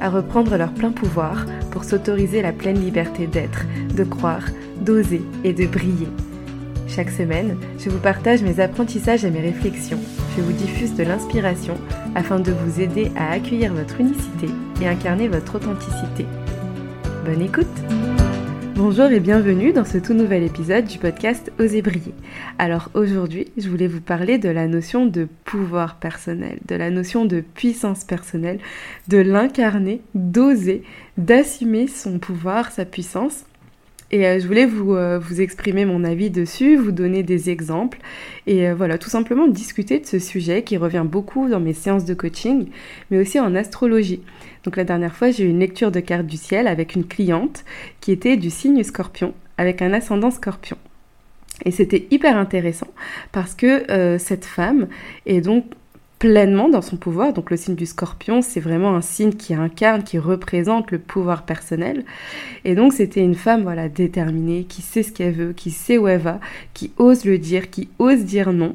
[0.00, 3.64] à reprendre leur plein pouvoir pour s'autoriser la pleine liberté d'être,
[3.94, 4.44] de croire,
[4.80, 6.08] d'oser et de briller.
[6.88, 10.00] Chaque semaine, je vous partage mes apprentissages et mes réflexions.
[10.36, 11.74] Je vous diffuse de l'inspiration
[12.14, 14.48] afin de vous aider à accueillir votre unicité
[14.80, 16.26] et incarner votre authenticité.
[17.24, 17.66] Bonne écoute
[18.76, 22.12] Bonjour et bienvenue dans ce tout nouvel épisode du podcast Oser briller.
[22.58, 27.24] Alors aujourd'hui, je voulais vous parler de la notion de pouvoir personnel, de la notion
[27.24, 28.58] de puissance personnelle,
[29.08, 30.82] de l'incarner, d'oser,
[31.16, 33.46] d'assumer son pouvoir, sa puissance
[34.12, 37.98] et euh, je voulais vous, euh, vous, exprimer mon avis dessus, vous donner des exemples
[38.46, 42.04] et euh, voilà, tout simplement discuter de ce sujet qui revient beaucoup dans mes séances
[42.04, 42.68] de coaching,
[43.10, 44.22] mais aussi en astrologie.
[44.64, 47.64] Donc la dernière fois, j'ai eu une lecture de cartes du ciel avec une cliente
[48.00, 50.76] qui était du signe scorpion, avec un ascendant scorpion.
[51.64, 52.88] Et c'était hyper intéressant
[53.32, 54.88] parce que cette femme
[55.24, 55.64] est donc
[56.26, 57.32] pleinement dans son pouvoir.
[57.32, 61.44] Donc le signe du scorpion, c'est vraiment un signe qui incarne, qui représente le pouvoir
[61.44, 62.04] personnel.
[62.64, 66.08] Et donc c'était une femme voilà déterminée, qui sait ce qu'elle veut, qui sait où
[66.08, 66.40] elle va,
[66.74, 68.74] qui ose le dire, qui ose dire non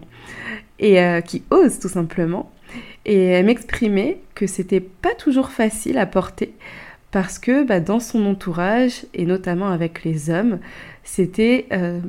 [0.80, 2.49] et euh, qui ose tout simplement.
[3.05, 6.53] Et elle m'exprimait que c'était pas toujours facile à porter
[7.11, 10.59] parce que bah, dans son entourage et notamment avec les hommes,
[11.03, 11.99] c'était euh,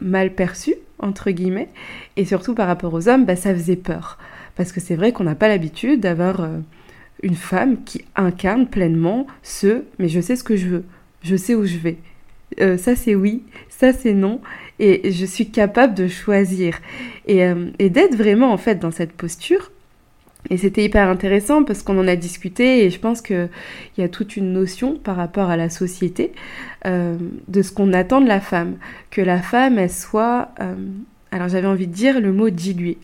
[0.00, 1.68] mal perçu entre guillemets
[2.16, 4.16] et surtout par rapport aux hommes, bah, ça faisait peur.
[4.56, 6.58] Parce que c'est vrai qu'on n'a pas l'habitude d'avoir euh,
[7.22, 10.84] une femme qui incarne pleinement ce mais je sais ce que je veux,
[11.22, 11.98] je sais où je vais.
[12.60, 14.40] Euh, ça c'est oui, ça c'est non,
[14.78, 16.78] et je suis capable de choisir.
[17.26, 19.70] Et, euh, et d'être vraiment en fait dans cette posture.
[20.48, 23.48] Et c'était hyper intéressant parce qu'on en a discuté et je pense qu'il
[23.98, 26.30] y a toute une notion par rapport à la société
[26.84, 28.76] de ce qu'on attend de la femme.
[29.10, 30.50] Que la femme, elle soit...
[31.32, 32.98] alors j'avais envie de dire le mot dilué.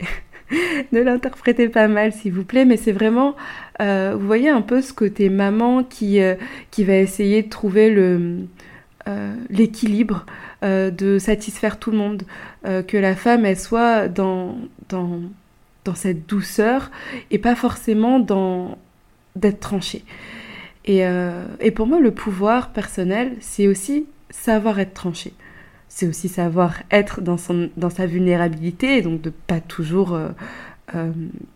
[0.93, 3.37] Ne l'interprétez pas mal, s'il vous plaît, mais c'est vraiment,
[3.81, 6.35] euh, vous voyez un peu ce côté maman qui, euh,
[6.71, 10.27] qui va essayer de trouver euh, l'équilibre,
[10.63, 12.23] de satisfaire tout le monde,
[12.63, 14.57] que la femme, elle soit dans,
[14.89, 15.21] dans,
[15.85, 16.93] dans cette douceur
[17.33, 18.79] et pas forcément dans
[19.35, 20.05] d'être tranchée.
[20.85, 21.01] Et,
[21.59, 25.33] et pour moi, le pouvoir personnel, c'est aussi savoir être tranché
[25.95, 30.31] c'est aussi savoir être dans, son, dans sa vulnérabilité, et donc de pas toujours, euh,
[30.95, 31.13] euh,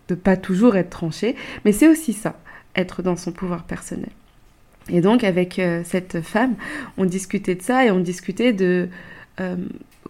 [0.08, 2.36] de pas toujours être tranché, mais c'est aussi ça,
[2.74, 4.10] être dans son pouvoir personnel.
[4.90, 6.54] Et donc avec euh, cette femme,
[6.98, 8.90] on discutait de ça et on discutait de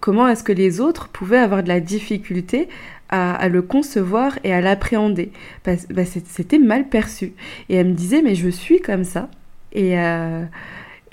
[0.01, 2.69] comment est-ce que les autres pouvaient avoir de la difficulté
[3.09, 5.33] à, le concevoir et à l'appréhender.
[5.65, 7.33] Bah, c'était mal perçu.
[7.69, 9.29] Et elle me disait, mais je suis comme ça.
[9.73, 9.97] Et,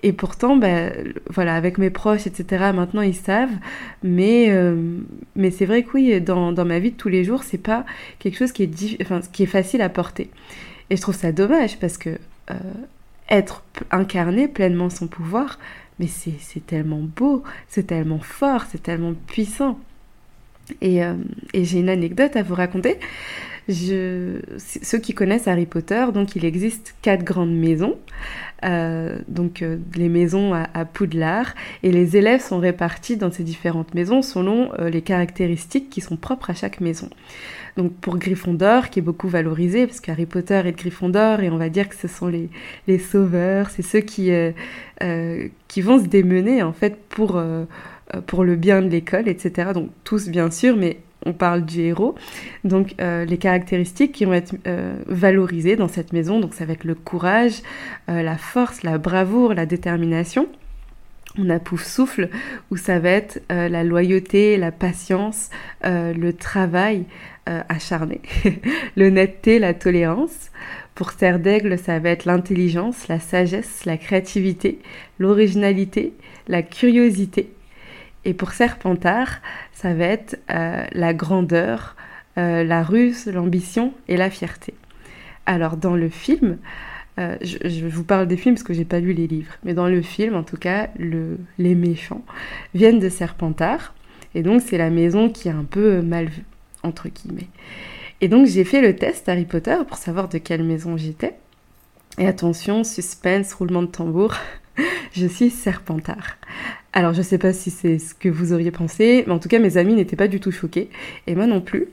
[0.03, 3.55] et pourtant, ben, voilà, avec mes proches, etc., maintenant ils savent.
[4.03, 4.99] Mais, euh,
[5.37, 7.85] mais c'est vrai que oui, dans, dans, ma vie de tous les jours, c'est pas
[8.19, 10.29] quelque chose qui est, enfin, qui est facile à porter.
[10.89, 12.09] Et je trouve ça dommage parce que
[12.51, 12.55] euh,
[13.29, 15.57] être incarné pleinement son pouvoir,
[15.99, 19.79] mais c'est tellement beau, c'est tellement fort, c'est tellement puissant.
[20.81, 21.15] Et, euh,
[21.53, 22.97] et j'ai une anecdote à vous raconter.
[23.69, 27.97] Je, ceux qui connaissent Harry Potter, donc il existe quatre grandes maisons,
[28.63, 31.53] euh, donc euh, les maisons à, Poudlard,
[31.83, 36.15] et les élèves sont répartis dans ces différentes maisons selon euh, les caractéristiques qui sont
[36.15, 37.09] propres à chaque maison.
[37.75, 41.57] Donc pour Gryffondor, qui est beaucoup valorisé, parce qu'Harry Potter est de Gryffondor, et on
[41.57, 42.49] va dire que ce sont les,
[42.87, 44.31] les sauveurs, c'est ceux qui,
[45.67, 47.41] qui vont se démener en fait pour,
[48.27, 49.71] pour le bien de l'école, etc.
[49.73, 52.15] Donc tous bien sûr, mais on parle du héros.
[52.63, 56.73] Donc euh, les caractéristiques qui vont être euh, valorisées dans cette maison, donc ça va
[56.73, 57.61] être le courage,
[58.09, 60.47] euh, la force, la bravoure, la détermination.
[61.37, 62.29] On a Pouf Souffle
[62.69, 65.49] où ça va être la loyauté, la patience,
[65.83, 67.05] le travail
[67.47, 68.21] acharné,
[68.95, 70.51] l'honnêteté, la tolérance.
[70.93, 74.77] Pour Serre d'Aigle, ça va être l'intelligence, la sagesse, la créativité,
[75.17, 76.13] l'originalité,
[76.47, 77.49] la curiosité,
[78.25, 79.41] et pour Serpentard,
[79.73, 81.95] ça va être euh, la grandeur,
[82.37, 84.73] euh, la ruse, l'ambition et la fierté.
[85.45, 86.57] Alors dans le film,
[87.19, 89.87] euh, je, vous parle des films parce que j'ai pas lu les livres, mais dans
[89.87, 92.23] le film, en tout cas, le, les méchants
[92.73, 93.93] viennent de Serpentard,
[94.35, 96.45] et donc c'est la maison qui est un peu mal vue
[96.83, 97.49] entre guillemets.
[98.21, 101.35] Et donc j'ai fait le test Harry Potter pour savoir de quelle maison j'étais.
[102.17, 104.35] Et attention, suspense, roulement de tambour.
[105.13, 106.37] je suis serpentard.
[106.95, 109.57] Alors je sais pas si c'est ce que vous auriez pensé, mais en tout cas
[109.57, 110.89] mes amis n'étaient pas du tout choqués,
[111.25, 111.87] et moi non plus.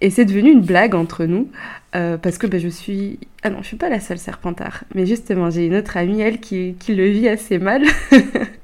[0.00, 1.50] Et c'est devenu une blague entre nous,
[1.96, 3.18] euh, parce que ben, je suis...
[3.42, 6.38] Ah non, je suis pas la seule serpentard, mais justement j'ai une autre amie, elle,
[6.38, 7.82] qui, le vit assez mal.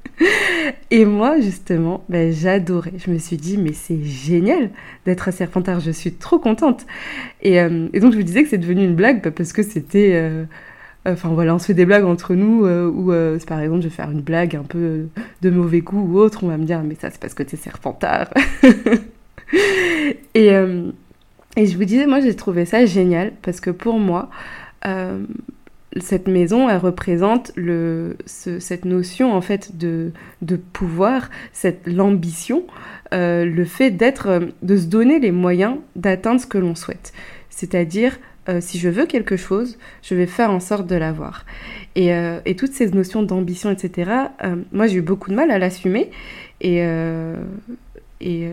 [0.92, 2.92] et moi, justement, ben, j'adorais.
[3.04, 4.70] Je me suis dit, mais c'est génial
[5.06, 6.86] d'être un serpentard, je suis trop contente.
[7.42, 10.12] Et, euh, et, donc je vous disais que c'est devenu une blague, parce que c'était...
[10.14, 10.44] Euh,
[11.06, 13.88] Enfin voilà, on se fait des blagues entre nous euh, où euh, par exemple je
[13.88, 15.06] vais faire une blague un peu euh,
[15.40, 17.56] de mauvais goût ou autre, on va me dire mais ça c'est parce que t'es
[17.56, 18.28] serpentard.
[20.34, 20.48] et,
[21.56, 24.28] et je vous disais, moi j'ai trouvé ça génial parce que pour moi,
[26.00, 30.12] cette maison, elle représente le, cette notion en fait de,
[30.42, 31.30] de pouvoir,
[31.86, 32.64] l'ambition,
[33.12, 37.12] le fait d'être, de se donner les moyens d'atteindre ce que l'on souhaite.
[37.48, 38.18] C'est-à-dire
[38.50, 41.46] euh, si je veux quelque chose, je vais faire en sorte de l'avoir.
[41.94, 44.10] Et, euh, toutes ces notions d'ambition, etc.,
[44.42, 46.10] euh, moi j'ai eu beaucoup de mal à l'assumer.
[46.60, 46.82] Et,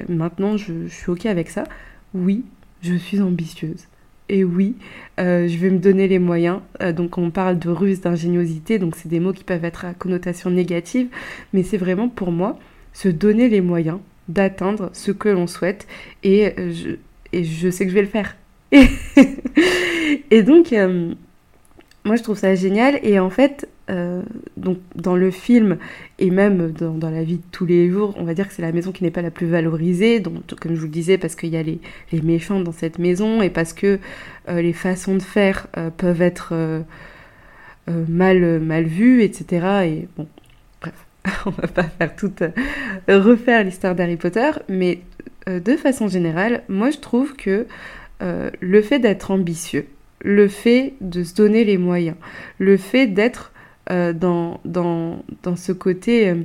[0.07, 1.63] maintenant je, suis OK avec ça.
[2.13, 2.45] Oui,
[2.81, 3.88] je suis ambitieuse.
[4.29, 4.75] Et oui,
[5.17, 6.59] je vais me donner les moyens.
[6.95, 10.50] donc on parle de ruse, d'ingéniosité, donc c'est des mots qui peuvent être à connotation
[10.50, 11.07] négative,
[11.53, 12.59] mais c'est vraiment pour moi
[12.93, 15.88] se donner les moyens d'atteindre ce que l'on souhaite.
[16.23, 16.53] Et
[17.33, 18.35] je sais que je vais le faire.
[20.31, 21.13] et donc, euh,
[22.05, 22.99] moi, je trouve ça génial.
[23.03, 24.21] Et en fait, euh,
[24.57, 25.77] donc, dans le film
[26.19, 28.71] et même dans, la vie de tous les jours, on va dire que c'est la
[28.71, 31.49] maison qui n'est pas la plus valorisée, donc, comme je vous le disais, parce qu'il
[31.49, 31.79] y a les,
[32.21, 33.99] méchants dans cette maison et parce que
[34.49, 35.67] euh, les façons de faire
[35.97, 36.83] peuvent être
[37.87, 39.67] mal, mal vues, etc.
[39.85, 40.27] Et bon,
[40.81, 41.05] bref,
[41.45, 42.33] on va pas faire tout,
[43.07, 44.99] refaire l'histoire d'Harry Potter, mais
[45.47, 47.65] de façon générale, moi, je trouve que
[48.21, 49.87] euh, le fait d'être ambitieux,
[50.21, 52.17] le fait de se donner les moyens,
[52.57, 53.51] le fait d'être
[53.91, 56.29] euh, dans, dans, dans, ce côté...
[56.29, 56.35] Euh,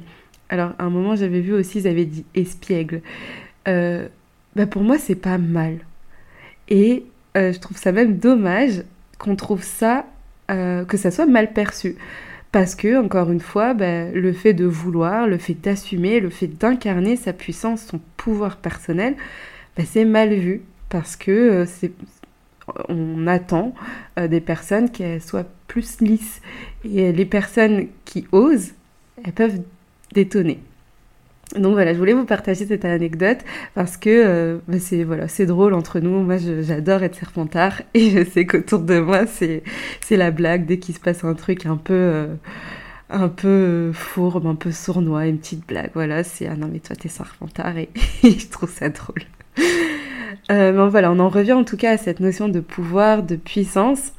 [0.49, 3.01] alors, à un moment, j'avais vu aussi, ils avaient dit espiègle.
[3.65, 5.79] bah pour moi, c'est pas mal.
[6.69, 8.85] Et je trouve ça même dommage
[9.19, 10.05] qu'on trouve ça,
[10.49, 11.97] que ça soit mal perçu.
[12.53, 16.49] Parce que, encore une fois, bah, le fait de vouloir, le fait d'assumer, le fait
[16.49, 19.17] d'incarner sa puissance, son pouvoir personnel,
[19.75, 20.61] bah, c'est mal vu
[20.93, 21.91] parce que euh, c'est
[22.89, 23.75] on attend
[24.19, 26.41] euh, des personnes qu'elles soient plus lisses.
[26.85, 28.73] Et les personnes qui osent,
[29.25, 29.61] elles peuvent
[30.13, 30.61] détonner.
[31.57, 33.39] Donc voilà, je voulais vous partager cette anecdote
[33.75, 36.23] parce que euh, bah, c'est voilà, c'est drôle entre nous.
[36.23, 39.63] Moi, j'adore être serpentard et je sais qu'autour de moi, c'est
[40.01, 42.27] c'est la blague dès qu'il se passe un truc un peu
[43.11, 45.91] un peu fourbe, un peu sournois, une petite blague.
[45.95, 47.91] Voilà, c'est ah non mais toi t'es serpentard et
[48.23, 49.23] je trouve ça drôle.
[50.51, 54.13] Euh, voilà, on en revient en tout cas à cette notion de pouvoir, de puissance.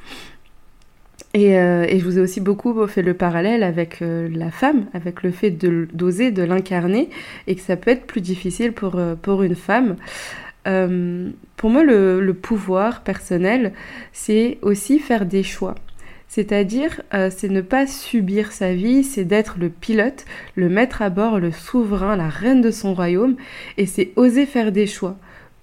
[1.33, 5.23] Et, euh, je vous ai aussi beaucoup fait le parallèle avec euh, la femme, avec
[5.23, 7.09] le fait d'oser, de, l'incarner,
[7.47, 9.95] et que ça peut être plus difficile pour, pour une femme.
[10.63, 13.73] pour moi, le, pouvoir personnel,
[14.11, 15.75] c'est aussi faire des choix.
[16.27, 20.25] C'est-à-dire, c'est ne pas subir sa vie, c'est d'être le pilote,
[20.55, 23.35] le maître à bord, le souverain, la reine de son royaume,
[23.77, 25.17] et c'est oser faire des choix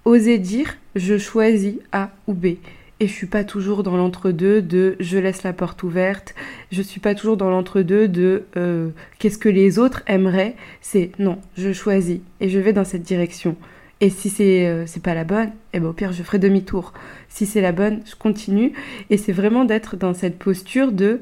[0.05, 2.57] oser dire je choisis A ou B.
[2.99, 6.35] Et je suis pas toujours dans l'entre-deux de je laisse la porte ouverte.
[6.71, 10.55] Je suis pas toujours dans l'entre-deux de euh, qu'est-ce que les autres aimeraient.
[10.81, 13.55] C'est non, je choisis et je vais dans cette direction.
[14.01, 16.93] Et si c'est euh, pas la bonne, eh ben au pire je ferai demi-tour.
[17.27, 18.73] Si c'est la bonne, je continue.
[19.09, 21.21] Et c'est vraiment d'être dans cette posture de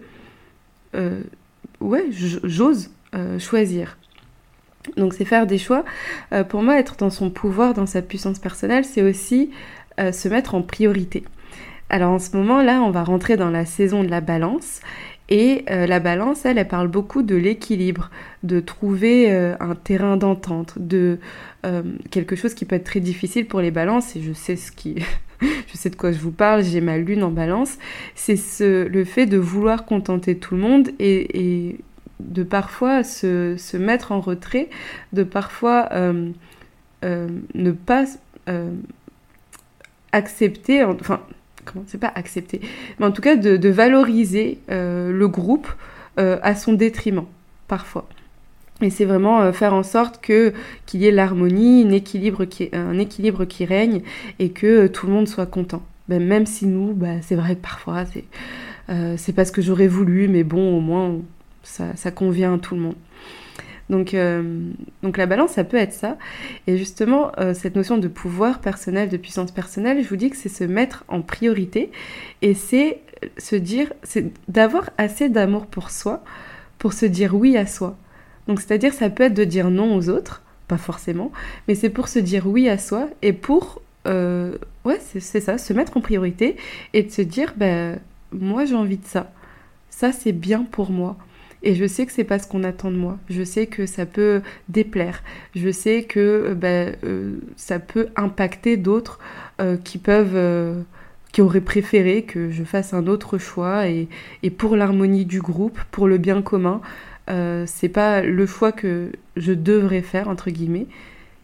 [0.96, 1.22] euh,
[1.80, 2.90] ouais, j'ose
[3.40, 3.99] choisir.
[4.98, 5.84] Donc c'est faire des choix.
[6.34, 9.52] Euh, pour moi, être dans son pouvoir, dans sa puissance personnelle, c'est aussi
[10.00, 11.24] euh, se mettre en priorité.
[11.90, 14.80] Alors en ce moment-là, on va rentrer dans la saison de la balance.
[15.32, 18.10] Et euh, la balance, elle, elle parle beaucoup de l'équilibre,
[18.42, 21.20] de trouver un terrain d'entente, de
[22.10, 24.16] quelque chose qui peut être très difficile pour les balances.
[24.16, 24.96] Et je sais ce qui,
[25.42, 26.64] je sais de quoi je vous parle.
[26.64, 27.78] J'ai ma lune en balance.
[28.16, 31.78] C'est ce, le fait de vouloir contenter tout le monde et
[32.20, 34.70] de parfois se, mettre en retrait,
[35.14, 36.30] de parfois euh,
[37.06, 38.06] euh, ne pas
[38.50, 38.72] euh,
[40.12, 41.22] accepter, enfin,
[41.66, 42.62] comment c'est pas accepter,
[43.00, 45.68] mais en tout cas de, valoriser le groupe
[46.18, 47.26] à son détriment,
[47.68, 48.08] parfois.
[48.82, 50.54] Et c'est vraiment faire en sorte que
[50.86, 54.02] qu'il y ait l'harmonie, un équilibre qui, un équilibre qui règne
[54.40, 55.84] et que tout le monde soit content.
[56.08, 58.04] Ben, même si nous, bah, c'est vrai que parfois
[59.18, 61.20] c'est pas ce que j'aurais voulu, mais bon, au moins
[61.64, 62.96] ça, convient à tout le monde.
[63.90, 64.70] Donc, euh,
[65.02, 66.18] donc la balance, ça peut être ça.
[66.68, 70.38] Et justement, euh, cette notion de pouvoir personnel, de puissance personnelle, je vous dis que
[70.38, 71.92] c'est se mettre en priorité
[72.44, 73.00] et c'est
[73.38, 76.24] se dire, c'est d'avoir assez d'amour pour soi
[76.80, 77.96] pour se dire oui à soi.
[78.48, 81.32] Donc c'est-à-dire ça peut être de dire non aux autres, pas forcément,
[81.68, 85.74] mais c'est pour se dire oui à soi et pour, euh, ouais, c'est ça, se
[85.74, 86.56] mettre en priorité
[86.94, 88.00] et de se dire, ben,
[88.32, 89.32] moi j'ai envie de ça.
[89.92, 91.18] Ça c'est bien pour moi.
[91.62, 93.18] Et je sais que c'est pas ce qu'on attend de moi.
[93.30, 95.24] Je sais que ça peut déplaire.
[95.56, 99.20] Je sais que euh, ben, euh, ça peut impacter d'autres
[99.84, 100.86] qui peuvent
[101.34, 104.08] qui auraient préféré que je fasse un autre choix et,
[104.42, 106.82] et pour l'harmonie du groupe, pour le bien commun,
[107.30, 110.88] euh, c'est pas le choix que je devrais faire, entre guillemets,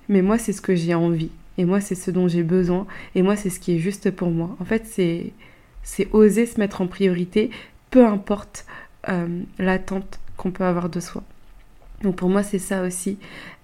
[0.09, 1.29] mais moi, c'est ce que j'ai envie.
[1.57, 2.85] Et moi, c'est ce dont j'ai besoin.
[3.13, 4.55] Et moi, c'est ce qui est juste pour moi.
[4.59, 5.31] En fait, c'est,
[5.83, 7.49] c'est oser se mettre en priorité,
[7.91, 8.65] peu importe
[9.09, 11.23] euh, l'attente qu'on peut avoir de soi.
[12.01, 13.17] Donc pour moi, c'est ça aussi,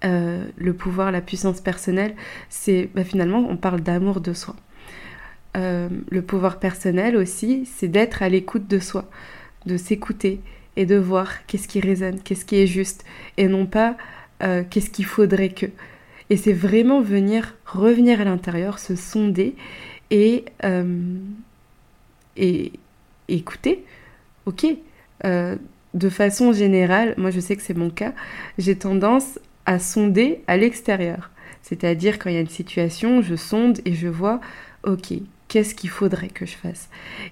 [0.06, 2.16] euh, le pouvoir, la puissance personnelle.
[2.50, 4.56] C'est bah, finalement, on parle d'amour de soi.
[5.56, 9.10] le pouvoir personnel aussi, c'est d'être à l'écoute de soi,
[9.66, 10.40] de s'écouter,
[10.76, 13.04] et de voir qu'est-ce qui résonne, qu'est-ce qui est juste,
[13.38, 13.98] et non pas
[14.44, 15.68] euh, qu'est-ce qu'il faudrait que.
[16.30, 19.56] Et c'est vraiment venir, revenir à l'intérieur, se sonder
[20.10, 21.18] et, euh,
[22.38, 22.72] et,
[23.28, 23.84] écouter.
[24.46, 24.66] Ok,
[25.26, 25.56] euh,
[25.94, 28.14] de façon générale, moi je sais que c'est mon cas,
[28.58, 31.30] j'ai tendance à sonder à l'extérieur.
[31.62, 34.42] C'est-à-dire quand il y a une situation, je sonde et je vois,
[34.84, 35.14] ok,
[35.48, 36.90] qu'est-ce qu'il faudrait que je fasse?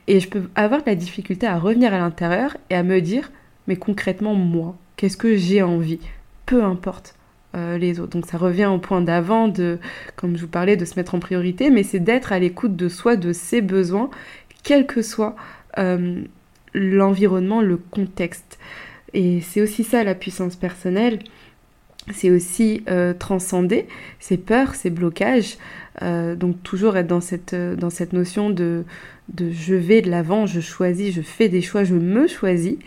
[0.08, 3.32] Et je peux avoir de la difficulté à revenir à l'intérieur et à me dire,
[3.68, 6.00] mais concrètement, moi, qu'est-ce que j'ai envie?
[6.46, 7.16] Peu importe.
[7.56, 8.12] Euh, les autres.
[8.12, 9.80] Donc ça revient au point d'avant de,
[10.16, 12.88] comme je vous parlais, de se mettre en priorité, mais c'est d'être à l'écoute de
[12.88, 14.12] soi, de ses besoins,
[14.62, 15.36] quel que soit
[15.80, 16.22] euh,
[16.74, 18.60] l'environnement, le contexte.
[19.14, 21.20] Et c'est aussi ça la puissance personnelle,
[22.14, 23.88] c'est aussi euh, transcender
[24.20, 25.58] ses peurs, ses blocages,
[26.02, 28.84] euh, donc toujours être dans cette, euh, dans cette notion de,
[29.34, 32.78] de je vais de l'avant, je choisis, je fais des choix, je me choisis.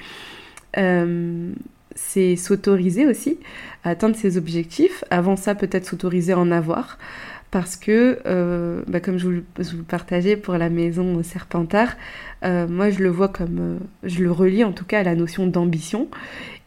[1.95, 3.39] c'est s'autoriser aussi
[3.85, 5.05] à atteindre ses objectifs.
[5.11, 6.99] Avant ça, peut-être s'autoriser à en avoir.
[7.51, 8.19] Parce que,
[8.89, 11.97] bah, comme je vous, je vous, partageais pour la maison Serpentard,
[12.43, 16.09] moi je le vois comme, je le relie en tout cas à la notion d'ambition.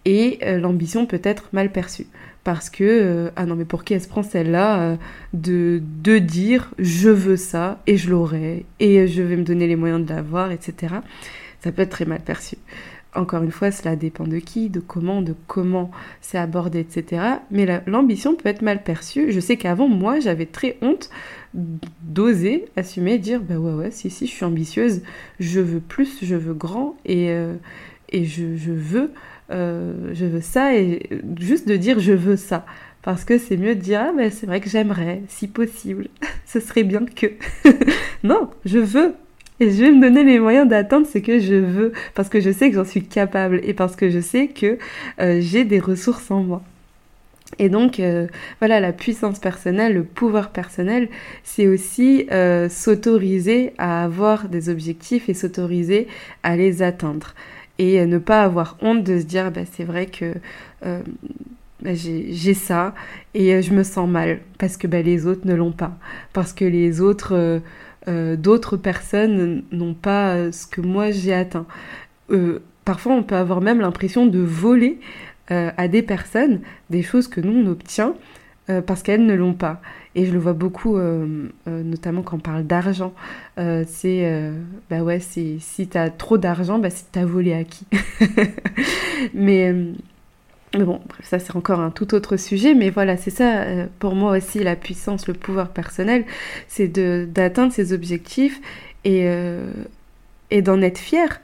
[0.05, 2.07] Et l'ambition peut être mal perçue.
[2.45, 4.95] Parce que euh, ah non mais pour qui elle se prend celle-là euh,
[5.33, 9.75] de, de dire je veux ça et je l'aurai et je vais me donner les
[9.75, 10.93] moyens de l'avoir etc
[11.61, 12.57] ça peut être très mal perçu.
[13.15, 15.89] Encore une fois cela dépend de qui de comment de comment
[16.21, 19.31] c'est abordé etc mais l'ambition peut être mal perçue.
[19.31, 21.09] Je sais qu'avant moi j'avais très honte
[22.03, 25.01] d'oser assumer dire bah ouais ouais si si je suis ambitieuse
[25.39, 27.55] je veux plus je veux grand et, euh,
[28.13, 29.11] je veux
[29.51, 32.65] euh, je veux ça, et juste de dire je veux ça.
[33.01, 36.07] Parce que c'est mieux de dire, ah ben c'est vrai que j'aimerais, si possible,
[36.45, 37.27] ce serait bien que.
[38.23, 39.13] non, je veux.
[39.59, 42.51] Et je vais me donner les moyens d'atteindre ce que je veux, parce que je
[42.51, 44.77] sais que j'en suis capable, et parce que je sais que
[45.21, 46.63] euh, j'ai des ressources en moi.
[47.59, 48.27] Et donc, euh,
[48.59, 51.09] voilà, la puissance personnelle, le pouvoir personnel,
[51.43, 52.27] c'est aussi
[52.69, 56.07] s'autoriser à avoir des objectifs et s'autoriser
[56.43, 57.33] à les atteindre
[57.77, 60.33] et ne pas avoir honte de se dire bah, c'est vrai que
[60.85, 61.01] euh,
[61.81, 62.93] bah, j'ai ça
[63.33, 65.97] et euh, je me sens mal parce que bah, les autres ne l'ont pas,
[66.33, 67.61] parce que les autres,
[68.07, 71.65] euh, d'autres personnes n'ont pas ce que moi j'ai atteint.
[72.85, 74.99] parfois on peut avoir même l'impression de voler
[75.49, 78.15] à des personnes des choses que nous on obtient
[78.85, 79.81] parce qu'elles ne l'ont pas.
[80.15, 83.13] Et je le vois beaucoup, euh, euh, notamment quand on parle d'argent.
[83.59, 84.51] Euh, c'est,
[84.89, 87.85] bah ouais, c'est si t'as trop d'argent, bah c'est t'as volé à qui?
[89.33, 89.73] Mais,
[90.77, 92.75] mais, bon, ça c'est encore un tout autre sujet.
[92.75, 93.63] Mais voilà, c'est ça
[93.99, 96.25] pour moi aussi la puissance, le pouvoir personnel,
[96.67, 96.87] c'est
[97.31, 98.59] d'atteindre ses objectifs
[99.05, 99.25] et,
[100.51, 101.41] et d'en être fier.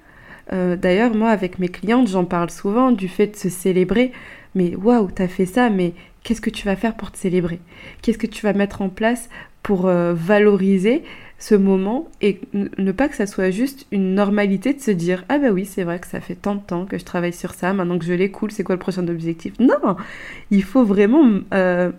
[0.52, 4.12] D'ailleurs, moi, avec mes clientes, j'en parle souvent du fait de se célébrer.
[4.56, 5.94] Mais waouh, t'as fait ça, mais
[6.24, 7.60] qu'est-ce que tu vas faire pour te célébrer?
[8.02, 9.30] Qu'est-ce que tu vas mettre en place
[9.64, 11.04] pour euh, valoriser
[11.38, 15.40] ce moment et ne pas que ça soit juste une normalité de se dire ah
[15.40, 17.74] bah oui c'est vrai que ça fait tant de temps que je travaille sur ça
[17.74, 19.54] maintenant que je l'ai cool c'est quoi le prochain objectif?
[19.60, 19.96] Non!
[20.52, 21.92] Il faut vraiment euh,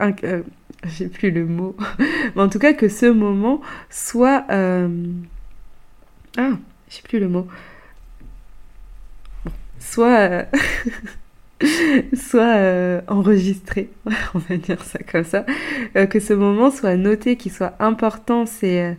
[0.00, 0.42] euh
[0.84, 1.76] j'ai plus le mot.
[2.34, 4.88] Mais en tout cas que ce moment soit euh,
[6.38, 6.52] ah
[6.94, 7.46] j'ai plus le mot.
[9.78, 10.46] Soit
[12.14, 13.90] soit euh, enregistré,
[14.34, 15.44] on va dire ça comme ça,
[15.96, 18.94] euh, que ce moment soit noté, qu'il soit important, c'est euh,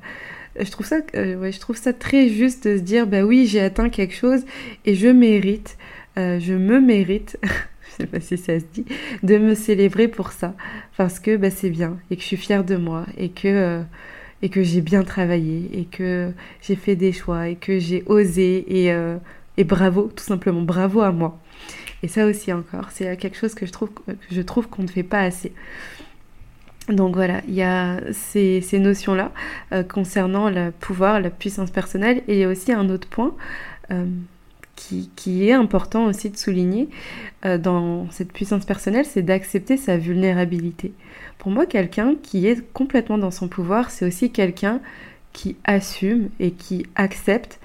[0.59, 3.59] je trouve ça ouais, je trouve ça très juste de se dire bah oui, j'ai
[3.59, 4.45] atteint quelque chose
[4.85, 5.77] et je mérite
[6.15, 8.85] je me mérite je sais pas si ça se dit
[9.23, 10.53] de me célébrer pour ça
[10.95, 13.81] parce que bah, c'est bien et que je suis fière de moi et que
[14.43, 16.31] et que j'ai bien travaillé et que
[16.61, 18.93] j'ai fait des choix et que j'ai osé et
[19.57, 21.39] Et bravo, tout simplement, bravo à moi.
[22.03, 24.87] Et ça aussi encore, c'est quelque chose que je trouve, que je trouve qu'on ne
[24.87, 25.53] fait pas assez.
[26.89, 29.31] Donc voilà, il y a ces, notions-là
[29.71, 32.23] euh, concernant le pouvoir, la puissance personnelle.
[32.27, 33.33] Et il y a aussi un autre point
[33.91, 34.05] euh,
[34.75, 36.89] qui, est important aussi de souligner
[37.45, 40.93] euh, dans cette puissance personnelle, c'est d'accepter sa vulnérabilité.
[41.37, 44.81] Pour moi, quelqu'un qui est complètement dans son pouvoir, c'est aussi quelqu'un
[45.31, 47.59] qui assume et qui accepte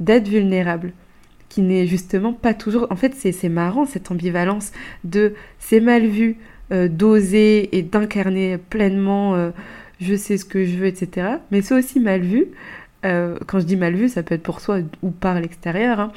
[0.00, 0.92] d'être vulnérable
[1.54, 2.88] qui n'est justement pas toujours...
[2.90, 4.72] En fait, c'est marrant cette ambivalence
[5.04, 6.36] de c'est mal vu
[6.72, 9.50] euh, d'oser et d'incarner pleinement euh,
[10.00, 11.36] je sais ce que je veux, etc.
[11.52, 12.46] Mais c'est aussi mal vu,
[13.04, 16.12] euh, quand je dis mal vu, ça peut être pour soi ou par l'extérieur, hein,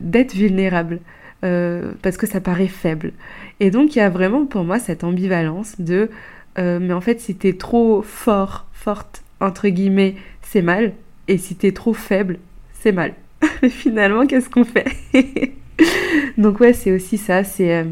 [0.00, 1.00] d'être vulnérable.
[1.40, 3.12] parce que ça paraît faible.
[3.60, 6.10] Et donc il y a vraiment pour moi cette ambivalence de
[6.56, 10.92] mais en fait si t'es trop fort, forte, entre guillemets, c'est mal,
[11.28, 12.38] et si t'es trop faible,
[12.72, 13.14] c'est mal.
[13.62, 14.86] Mais finalement, qu'est-ce qu'on fait?
[16.38, 17.84] Donc ouais, c'est aussi ça, c'est euh,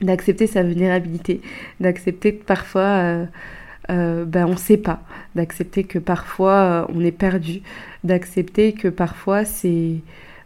[0.00, 1.40] d'accepter sa vulnérabilité,
[1.78, 3.26] d'accepter que parfois
[3.88, 5.02] euh, euh, ben, on ne sait pas,
[5.34, 7.62] d'accepter que parfois on est perdu,
[8.04, 9.96] d'accepter que parfois c'est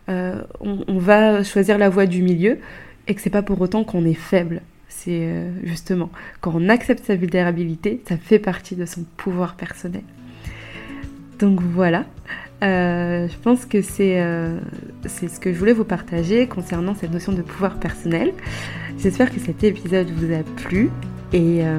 [0.08, 2.58] on, va choisir la voie du milieu
[3.08, 4.62] et que c'est pas pour autant qu'on est faible.
[4.88, 5.28] C'est
[5.64, 6.10] justement
[6.40, 10.02] quand on accepte sa vulnérabilité, ça fait partie de son pouvoir personnel.
[11.38, 12.04] Donc voilà.
[12.62, 14.58] Euh, je pense que euh,
[15.06, 18.32] c'est ce que je voulais vous partager concernant cette notion de pouvoir personnel.
[18.98, 20.90] J'espère que cet épisode vous a plu
[21.32, 21.78] et, euh,